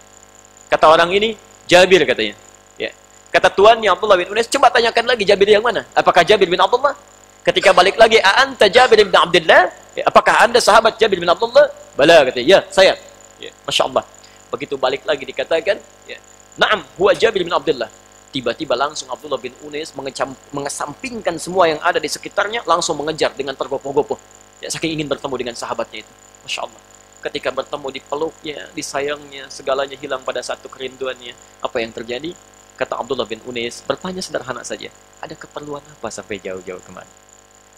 [0.73, 1.37] Kata orang ini,
[1.69, 2.33] Jabir katanya.
[2.81, 2.89] Ya.
[3.29, 5.85] Kata tuannya Abdullah bin Unais, coba tanyakan lagi Jabir yang mana?
[5.93, 6.97] Apakah Jabir bin Abdullah?
[7.43, 9.69] Ketika balik lagi, A'anta Jabir bin Abdullah?
[9.93, 11.69] Ya, apakah anda sahabat Jabir bin Abdullah?
[11.93, 12.97] Bala katanya, ya saya.
[13.37, 14.07] Ya, Masya Allah.
[14.49, 16.17] Begitu balik lagi dikatakan, ya,
[16.55, 17.89] Naam, huwa Jabir bin Abdullah.
[18.33, 23.53] Tiba-tiba langsung Abdullah bin Unais mengecam, mengesampingkan semua yang ada di sekitarnya, langsung mengejar dengan
[23.53, 24.17] tergopoh-gopoh.
[24.57, 26.13] Ya, saking ingin bertemu dengan sahabatnya itu.
[26.41, 26.81] Masya Allah.
[27.21, 31.37] Ketika bertemu di peluknya, disayangnya, segalanya hilang pada satu kerinduannya.
[31.61, 32.33] Apa yang terjadi?
[32.73, 34.89] Kata Abdullah bin Unais, bertanya sederhana saja.
[35.21, 37.07] Ada keperluan apa sampai jauh-jauh ke mana?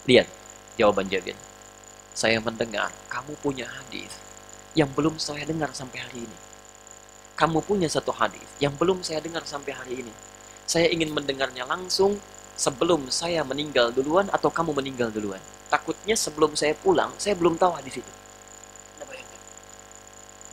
[0.08, 0.24] Lihat
[0.80, 1.36] jawaban Jabir.
[2.16, 4.16] Saya mendengar kamu punya hadis
[4.72, 6.38] yang belum saya dengar sampai hari ini.
[7.36, 10.12] Kamu punya satu hadis yang belum saya dengar sampai hari ini.
[10.66, 12.18] Saya ingin mendengarnya langsung
[12.58, 15.38] sebelum saya meninggal duluan atau kamu meninggal duluan.
[15.70, 18.12] Takutnya sebelum saya pulang, saya belum tahu hadis itu.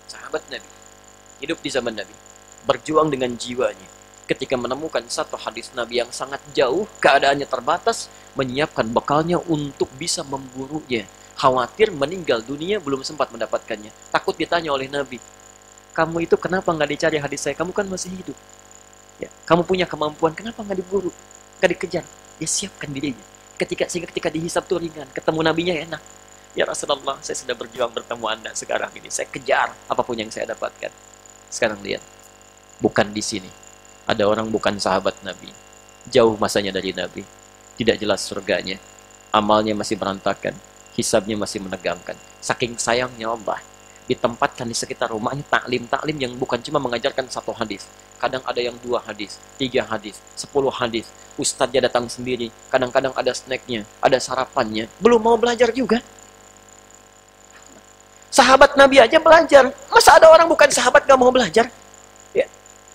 [0.05, 0.69] Sahabat Nabi,
[1.41, 2.13] hidup di zaman Nabi,
[2.69, 3.89] berjuang dengan jiwanya,
[4.29, 11.09] ketika menemukan satu hadis Nabi yang sangat jauh, keadaannya terbatas, menyiapkan bekalnya untuk bisa memburunya.
[11.33, 13.89] Khawatir meninggal dunia belum sempat mendapatkannya.
[14.13, 15.17] Takut ditanya oleh Nabi,
[15.93, 17.53] kamu itu kenapa nggak dicari hadis saya?
[17.53, 18.37] Kamu kan masih hidup.
[19.21, 21.11] Ya, kamu punya kemampuan, kenapa nggak diburu?
[21.61, 22.05] Nggak dikejar?
[22.41, 23.25] Ya siapkan dirinya.
[23.57, 26.01] Ketika sehingga ketika dihisap tuh ringan, ketemu nabinya enak.
[26.53, 29.09] Ya Rasulullah, saya sudah berjuang bertemu Anda sekarang ini.
[29.09, 30.93] Saya kejar apa pun yang saya dapatkan.
[31.49, 32.01] Sekarang lihat,
[32.81, 33.49] bukan di sini
[34.03, 35.53] ada orang bukan sahabat Nabi,
[36.11, 37.23] jauh masanya dari Nabi,
[37.79, 38.77] tidak jelas surganya,
[39.31, 40.53] amalnya masih berantakan,
[40.97, 42.19] hisabnya masih menegangkan.
[42.43, 43.63] Saking sayangnya Allah,
[44.05, 47.87] ditempatkan di sekitar rumahnya taklim-taklim yang bukan cuma mengajarkan satu hadis.
[48.23, 51.03] Kadang ada yang dua hadis, tiga hadis, sepuluh hadis.
[51.35, 54.87] Ustadznya datang sendiri, kadang-kadang ada snacknya, ada sarapannya.
[55.03, 55.99] Belum mau belajar juga.
[58.31, 59.75] Sahabat Nabi aja belajar.
[59.91, 61.67] Masa ada orang bukan sahabat gak mau belajar?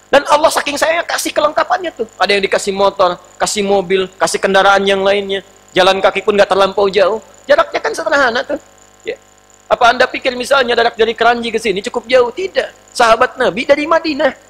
[0.08, 2.08] Dan Allah saking sayangnya kasih kelengkapannya tuh.
[2.16, 5.44] Ada yang dikasih motor, kasih mobil, kasih kendaraan yang lainnya.
[5.76, 7.20] Jalan kaki pun nggak terlampau jauh.
[7.44, 8.56] Jaraknya kan sederhana tuh.
[9.04, 9.20] Ya.
[9.68, 12.32] Apa anda pikir misalnya jarak dari Keranji ke sini cukup jauh?
[12.32, 12.96] Tidak.
[12.96, 14.47] Sahabat Nabi dari Madinah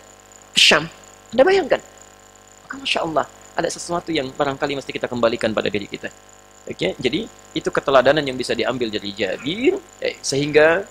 [0.59, 0.85] Syam.
[1.31, 1.81] Anda bayangkan?
[2.67, 6.11] Maka Masya Allah, ada sesuatu yang barangkali mesti kita kembalikan pada diri kita.
[6.69, 6.91] Oke, okay?
[7.01, 7.25] jadi
[7.57, 10.85] itu keteladanan yang bisa diambil dari Jabir, eh, sehingga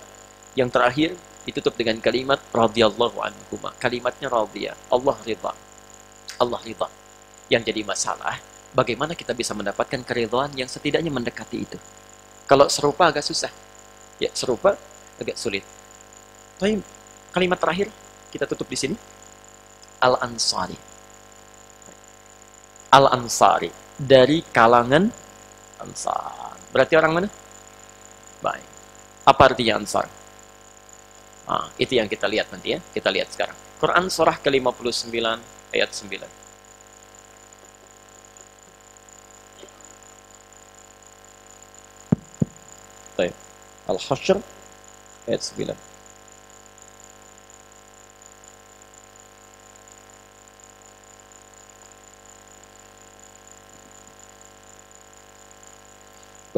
[0.58, 1.14] yang terakhir
[1.46, 3.56] ditutup dengan kalimat radhiyallahu anhu.
[3.78, 4.76] Kalimatnya radhiya.
[4.90, 5.52] Allah ridha.
[6.36, 6.88] Allah ridha.
[7.48, 8.36] Yang jadi masalah,
[8.76, 11.78] bagaimana kita bisa mendapatkan keridhaan yang setidaknya mendekati itu.
[12.44, 13.48] Kalau serupa agak susah.
[14.20, 14.76] Ya, serupa
[15.16, 15.64] agak sulit.
[16.58, 16.82] Tapi
[17.32, 17.88] kalimat terakhir
[18.28, 18.96] kita tutup di sini.
[19.98, 20.78] Al-Ansari.
[22.88, 25.10] Al-Ansari dari kalangan
[25.82, 26.54] Ansar.
[26.70, 27.28] Berarti orang mana?
[28.42, 28.66] Baik.
[29.26, 30.06] Apa artinya Ansar?
[31.48, 32.80] Nah, itu yang kita lihat nanti ya.
[32.92, 33.56] Kita lihat sekarang.
[33.78, 35.16] Quran surah ke-59
[35.74, 36.28] ayat 9.
[43.18, 43.34] Baik.
[43.88, 44.38] Al-Hashr
[45.26, 45.97] ayat 9.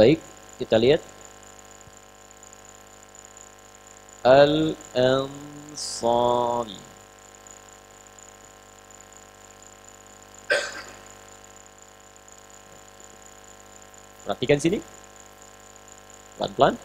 [0.01, 0.17] Baik,
[0.57, 1.05] kita lihat
[4.25, 5.29] Al-Ansari
[14.25, 14.81] Perhatikan sini.
[16.41, 16.81] Pelan-pelan.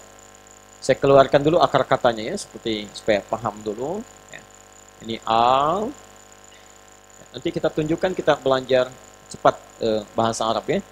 [0.83, 4.03] Saya keluarkan dulu akar katanya ya, seperti supaya paham dulu.
[4.27, 4.43] Ya.
[5.07, 5.87] Ini al.
[7.31, 8.91] Nanti kita tunjukkan kita belajar
[9.31, 10.83] cepat eh, bahasa Arab ya.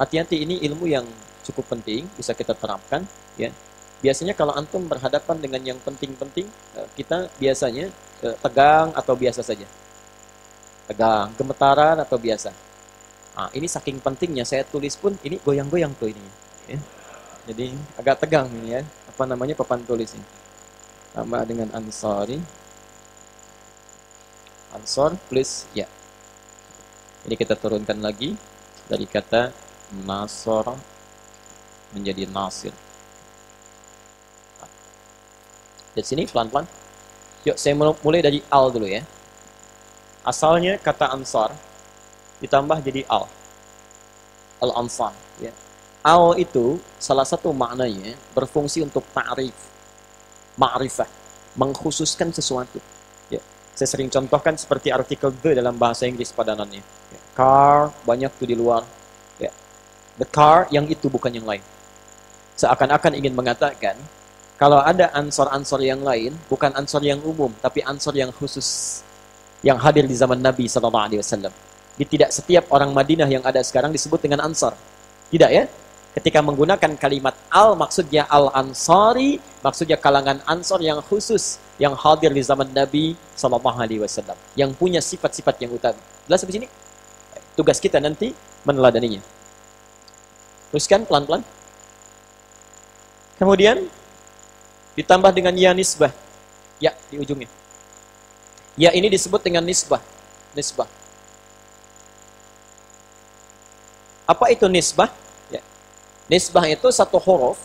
[0.00, 1.04] Hati-hati ini ilmu yang
[1.46, 3.06] cukup penting, bisa kita terapkan
[3.38, 3.54] ya
[4.04, 7.88] biasanya kalau antum berhadapan dengan yang penting-penting, eh, kita biasanya
[8.24, 9.64] eh, tegang atau biasa saja.
[10.86, 12.54] Tegang, gemetaran atau biasa.
[13.36, 16.24] Nah, ini saking pentingnya saya tulis pun ini goyang-goyang tuh ini.
[16.70, 16.78] Ya.
[17.52, 18.82] Jadi agak tegang ini ya.
[19.10, 20.28] Apa namanya papan tulis ini.
[21.12, 22.40] Sama dengan Ansari.
[24.72, 25.84] Ansor plus ya.
[27.26, 28.38] Ini kita turunkan lagi
[28.86, 29.50] dari kata
[30.06, 30.95] Nasor
[31.94, 32.74] menjadi Nasir.
[35.96, 36.68] Dari sini pelan-pelan.
[37.48, 39.00] Yuk saya mulai dari al dulu ya.
[40.26, 41.54] Asalnya kata ansar
[42.42, 43.24] ditambah jadi al.
[44.60, 45.54] Al-ansar ya.
[46.04, 49.56] Al itu salah satu maknanya berfungsi untuk ta'rif,
[50.60, 51.08] ma'rifah,
[51.56, 52.82] mengkhususkan sesuatu.
[53.32, 53.40] Ya.
[53.72, 56.82] Saya sering contohkan seperti artikel the dalam bahasa Inggris padanannya.
[56.84, 57.20] Ya.
[57.32, 58.84] Car banyak tuh di luar.
[59.40, 59.54] Ya.
[60.20, 61.64] The car yang itu bukan yang lain.
[62.56, 63.96] Seakan-akan ingin mengatakan
[64.56, 69.00] kalau ada ansor-ansor yang lain, bukan ansor yang umum, tapi ansor yang khusus
[69.60, 71.52] yang hadir di zaman Nabi Sallallahu Alaihi Wasallam.
[71.96, 74.72] Di tidak setiap orang Madinah yang ada sekarang disebut dengan ansor.
[75.28, 75.64] Tidak ya?
[76.16, 82.40] ketika menggunakan kalimat al maksudnya al ansari maksudnya kalangan ansor yang khusus yang hadir di
[82.40, 86.72] zaman Nabi Sallallahu Alaihi Wasallam yang punya sifat-sifat yang utama jelas sini
[87.52, 88.32] tugas kita nanti
[88.64, 89.20] meneladaninya
[90.72, 91.44] teruskan pelan-pelan
[93.36, 93.88] kemudian
[94.96, 96.12] ditambah dengan ya nisbah
[96.80, 97.48] ya di ujungnya
[98.76, 100.00] ya ini disebut dengan nisbah
[100.56, 100.88] nisbah
[104.26, 105.12] apa itu nisbah
[106.26, 107.58] Nisbah itu satu huruf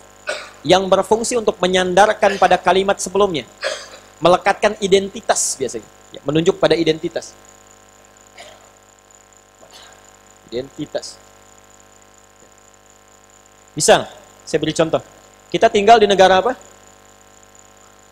[0.62, 3.50] yang berfungsi untuk menyandarkan pada kalimat sebelumnya.
[4.22, 5.90] Melekatkan identitas biasanya.
[6.14, 7.34] Ya, menunjuk pada identitas.
[10.54, 11.18] Identitas.
[13.74, 14.06] Bisa,
[14.46, 15.02] saya beri contoh.
[15.52, 16.56] Kita tinggal di negara apa?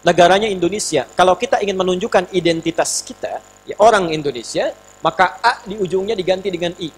[0.03, 1.07] Negaranya Indonesia.
[1.15, 6.75] Kalau kita ingin menunjukkan identitas kita, ya orang Indonesia, maka A di ujungnya diganti dengan
[6.75, 6.91] I.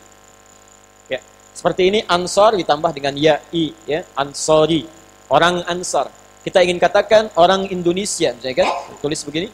[1.51, 4.87] Seperti ini ansor ditambah dengan ya i ya ansori
[5.27, 6.07] orang ansar.
[6.41, 8.69] Kita ingin katakan orang Indonesia, misalnya kan?
[8.97, 9.53] Tulis begini.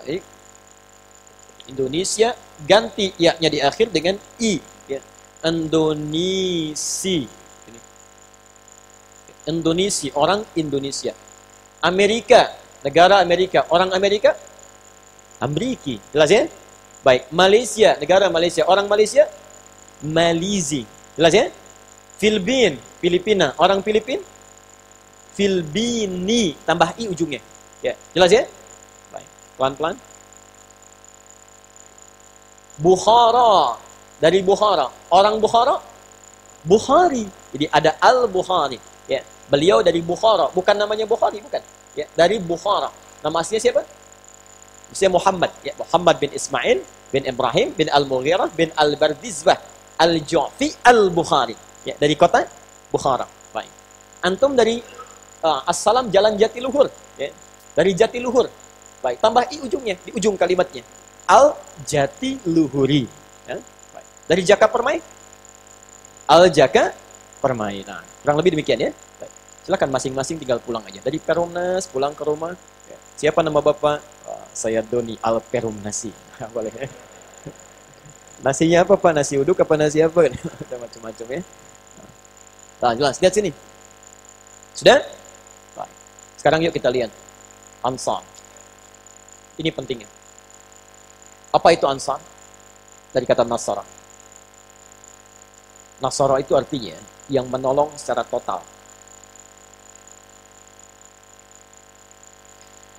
[0.00, 0.22] Baik.
[1.68, 2.32] Indonesia
[2.64, 4.56] ganti ya-nya di akhir dengan i
[4.88, 5.04] ya.
[5.44, 7.28] Indonesia.
[9.46, 11.12] Indonesia, orang Indonesia.
[11.82, 12.54] Amerika,
[12.86, 14.38] negara Amerika, orang Amerika
[15.42, 15.98] Ameriki.
[16.14, 16.46] Jelas ya?
[17.02, 19.26] Baik, Malaysia, negara Malaysia, orang Malaysia
[20.02, 20.86] Malizi.
[21.18, 21.46] Jelas ya?
[22.22, 23.54] Filipin, Filipina.
[23.58, 24.22] Orang Filipin?
[25.34, 26.54] Filbini.
[26.62, 27.42] Tambah i ujungnya.
[27.82, 28.46] Ya, jelas ya?
[29.10, 29.26] Baik,
[29.58, 29.94] pelan-pelan.
[32.78, 33.78] Bukhara.
[34.22, 34.86] Dari Bukhara.
[35.10, 35.82] Orang Bukhara?
[36.62, 37.26] Bukhari.
[37.50, 38.78] Jadi ada Al-Bukhari.
[39.50, 40.50] Beliau dari Bukhara.
[40.52, 41.62] Bukan namanya Bukhari, bukan.
[41.98, 42.90] Ya, dari Bukhara.
[43.22, 43.82] Nama aslinya siapa?
[44.92, 45.50] Saya Muhammad.
[45.64, 49.56] Ya, Muhammad bin Ismail bin Ibrahim bin Al-Mughirah bin Al-Bardizbah
[50.00, 51.56] Al-Ju'fi Al-Bukhari.
[51.84, 52.44] Ya, dari kota
[52.92, 53.26] Bukhara.
[53.52, 53.70] Baik.
[54.24, 54.80] Antum dari
[55.42, 56.88] uh, Assalam Jalan Jatiluhur.
[57.18, 57.30] Ya.
[57.72, 58.48] Dari Jatiluhur.
[59.02, 60.86] Baik, tambah i ujungnya, di ujung kalimatnya.
[61.26, 63.04] Al-Jatiluhuri.
[63.50, 63.58] Ya.
[63.92, 64.06] Baik.
[64.30, 65.02] Dari Jaka Permai?
[66.30, 66.94] Al-Jaka
[67.42, 67.82] Permai.
[67.82, 68.90] Nah, kurang lebih demikian ya.
[69.18, 69.31] Baik.
[69.62, 70.98] Silakan masing-masing tinggal pulang aja.
[70.98, 72.54] Dari Perumnas pulang ke rumah.
[72.90, 72.98] Ya.
[73.14, 74.02] Siapa nama Bapak?
[74.26, 76.10] Uh, saya Doni Al-Perumnasi.
[76.54, 76.90] Boleh ya.
[78.42, 79.14] Nasinya apa Pak?
[79.14, 80.26] Nasi uduk apa nasi apa?
[80.66, 81.40] Ada macam-macam ya.
[82.82, 83.22] Nah, jelas.
[83.22, 83.54] Lihat sini.
[84.74, 84.98] Sudah?
[85.78, 85.94] Baik.
[86.34, 87.14] Sekarang yuk kita lihat.
[87.86, 88.26] Ansar.
[89.62, 90.10] Ini pentingnya.
[91.54, 92.18] Apa itu ansar?
[93.14, 93.86] Dari kata nasara.
[96.02, 96.98] Nasara itu artinya
[97.30, 98.64] yang menolong secara total.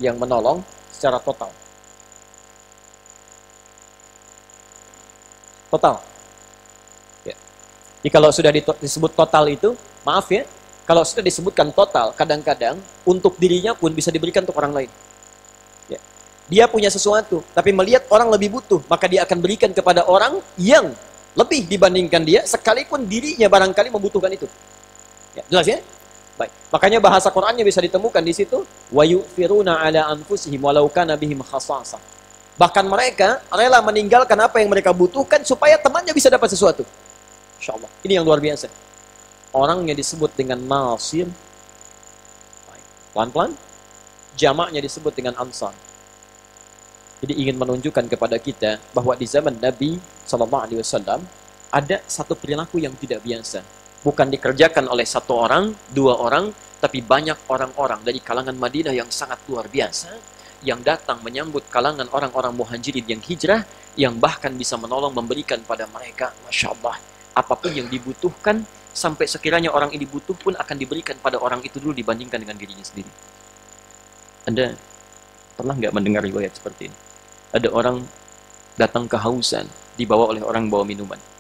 [0.03, 0.59] Yang menolong
[0.91, 1.63] secara total.
[5.73, 5.95] total.
[7.25, 7.33] Ya.
[8.05, 9.73] Jadi kalau sudah disebut total itu,
[10.05, 10.45] maaf ya,
[10.85, 14.89] kalau sudah disebutkan total, kadang-kadang untuk dirinya pun bisa diberikan untuk orang lain.
[15.89, 15.97] Ya.
[16.45, 20.93] Dia punya sesuatu, tapi melihat orang lebih butuh, maka dia akan berikan kepada orang yang
[21.33, 24.45] lebih dibandingkan dia, sekalipun dirinya barangkali membutuhkan itu.
[25.33, 25.81] Ya, jelas ya?
[26.33, 26.51] Baik.
[26.73, 31.45] Makanya bahasa Qur'annya bisa ditemukan di situ, wa yu'firuna ala anfusihim walau kana bihim.
[32.53, 36.85] Bahkan mereka rela meninggalkan apa yang mereka butuhkan supaya temannya bisa dapat sesuatu.
[37.57, 37.89] Insya Allah.
[38.01, 38.69] Ini yang luar biasa.
[39.53, 41.29] Orang yang disebut dengan nasir.
[43.13, 43.53] Pelan-pelan.
[44.33, 45.77] Jamaknya disebut dengan ansar.
[47.21, 51.21] Jadi ingin menunjukkan kepada kita bahwa di zaman Nabi SAW
[51.69, 53.61] ada satu perilaku yang tidak biasa.
[54.03, 56.51] Bukan dikerjakan oleh satu orang, dua orang,
[56.83, 60.11] tapi banyak orang-orang dari kalangan Madinah yang sangat luar biasa
[60.63, 63.63] yang datang menyambut kalangan orang-orang muhajirin yang hijrah
[63.99, 66.99] yang bahkan bisa menolong memberikan pada mereka Masya Allah.
[67.35, 71.79] Apa pun yang dibutuhkan sampai sekiranya orang ini butuh pun akan diberikan pada orang itu
[71.79, 73.11] dulu dibandingkan dengan dirinya sendiri.
[74.47, 74.75] Anda
[75.55, 76.97] pernah nggak mendengar riwayat seperti ini?
[77.55, 78.03] Ada orang
[78.75, 81.32] datang kehausan dibawa oleh orang bawa minuman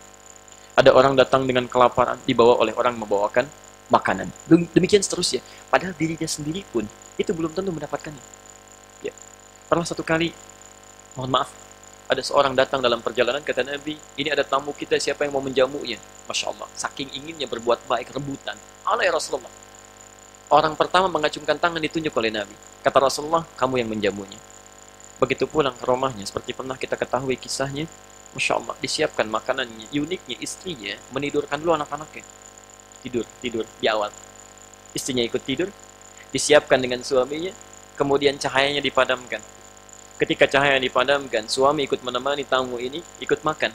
[0.73, 3.45] ada orang datang dengan kelaparan dibawa oleh orang membawakan
[3.91, 8.43] makanan demikian seterusnya padahal dirinya sendiri pun itu belum tentu mendapatkannya
[9.73, 10.29] Pernah satu kali,
[11.17, 11.49] mohon maaf,
[12.05, 15.97] ada seorang datang dalam perjalanan, kata Nabi, ini ada tamu kita, siapa yang mau menjamunya?
[16.29, 18.53] Masya Allah, saking inginnya berbuat baik, rebutan.
[18.85, 19.49] Allah ya Rasulullah.
[20.53, 22.53] Orang pertama mengacungkan tangan ditunjuk oleh Nabi.
[22.85, 24.37] Kata Rasulullah, kamu yang menjamunya.
[25.17, 27.89] Begitu pulang ke rumahnya, seperti pernah kita ketahui kisahnya,
[28.33, 29.87] Masya Allah, disiapkan makanannya.
[29.93, 32.25] Uniknya istrinya menidurkan dulu anak-anaknya.
[33.05, 34.09] Tidur, tidur di awal.
[34.93, 35.69] Istrinya ikut tidur,
[36.33, 37.53] disiapkan dengan suaminya,
[37.93, 39.41] kemudian cahayanya dipadamkan.
[40.17, 43.73] Ketika cahaya dipadamkan, suami ikut menemani tamu ini, ikut makan.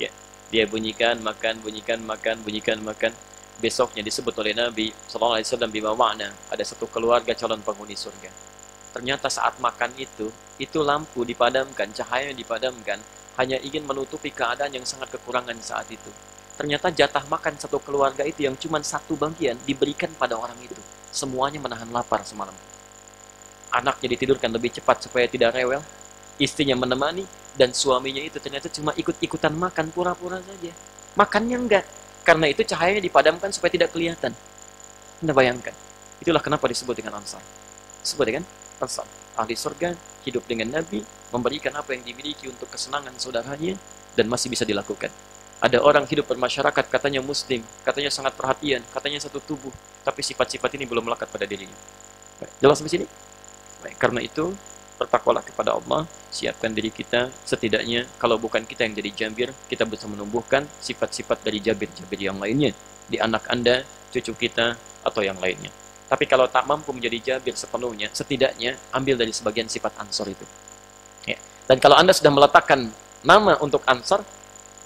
[0.00, 0.12] Ya,
[0.48, 3.12] dia bunyikan, makan, bunyikan, makan, bunyikan, makan.
[3.58, 8.30] besoknya disebut oleh Nabi Sallallahu Alaihi Wasallam bima makna ada satu keluarga calon penghuni surga.
[8.94, 10.30] Ternyata saat makan itu,
[10.62, 13.02] itu lampu dipadamkan, cahaya dipadamkan,
[13.38, 16.10] hanya ingin menutupi keadaan yang sangat kekurangan saat itu.
[16.58, 20.74] Ternyata jatah makan satu keluarga itu yang cuma satu bagian diberikan pada orang itu.
[21.14, 22.54] Semuanya menahan lapar semalam.
[23.70, 25.78] Anaknya ditidurkan lebih cepat supaya tidak rewel.
[26.42, 27.22] Istrinya menemani
[27.54, 30.74] dan suaminya itu ternyata cuma ikut-ikutan makan pura-pura saja.
[31.14, 31.86] Makannya enggak.
[32.26, 34.34] Karena itu cahayanya dipadamkan supaya tidak kelihatan.
[35.22, 35.74] Anda bayangkan.
[36.18, 37.42] Itulah kenapa disebut dengan ansar.
[38.02, 38.44] Disebut dengan
[38.82, 39.06] ansar.
[39.38, 39.94] Ahli surga,
[40.26, 43.78] hidup dengan Nabi, memberikan apa yang dimiliki untuk kesenangan saudaranya,
[44.18, 45.14] dan masih bisa dilakukan.
[45.62, 49.70] Ada orang hidup bermasyarakat, katanya muslim, katanya sangat perhatian, katanya satu tubuh,
[50.02, 51.74] tapi sifat-sifat ini belum melekat pada dirinya.
[52.42, 53.06] Baik, jelas di sini?
[53.82, 54.54] Baik, karena itu,
[54.98, 60.10] bertakwalah kepada Allah, siapkan diri kita, setidaknya kalau bukan kita yang jadi jambir, kita bisa
[60.10, 62.74] menumbuhkan sifat-sifat dari jabir-jabir yang lainnya,
[63.06, 64.74] di anak Anda, cucu kita,
[65.06, 65.70] atau yang lainnya.
[66.08, 70.44] Tapi kalau tak mampu menjadi jabir sepenuhnya, setidaknya ambil dari sebagian sifat ansor itu.
[71.28, 71.36] Ya.
[71.68, 72.88] Dan kalau Anda sudah meletakkan
[73.20, 74.24] nama untuk ansor,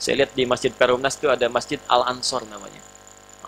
[0.03, 2.83] saya lihat di Masjid Perumnas itu ada Masjid Al-Ansor namanya.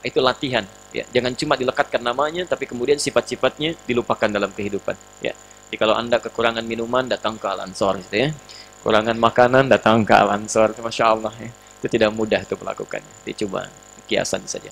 [0.07, 0.63] Itu latihan.
[0.95, 4.95] Ya, jangan cuma dilekatkan namanya, tapi kemudian sifat-sifatnya dilupakan dalam kehidupan.
[5.19, 5.35] Ya.
[5.67, 7.99] Jadi kalau anda kekurangan minuman, datang ke Al-Ansor.
[8.07, 8.29] Gitu ya.
[8.87, 10.79] Kurangan makanan, datang ke Al-Ansor.
[10.79, 11.35] Masya Allah.
[11.43, 11.51] Ya.
[11.83, 13.15] Itu tidak mudah untuk melakukannya.
[13.27, 13.67] Dicoba
[14.07, 14.71] kiasan saja.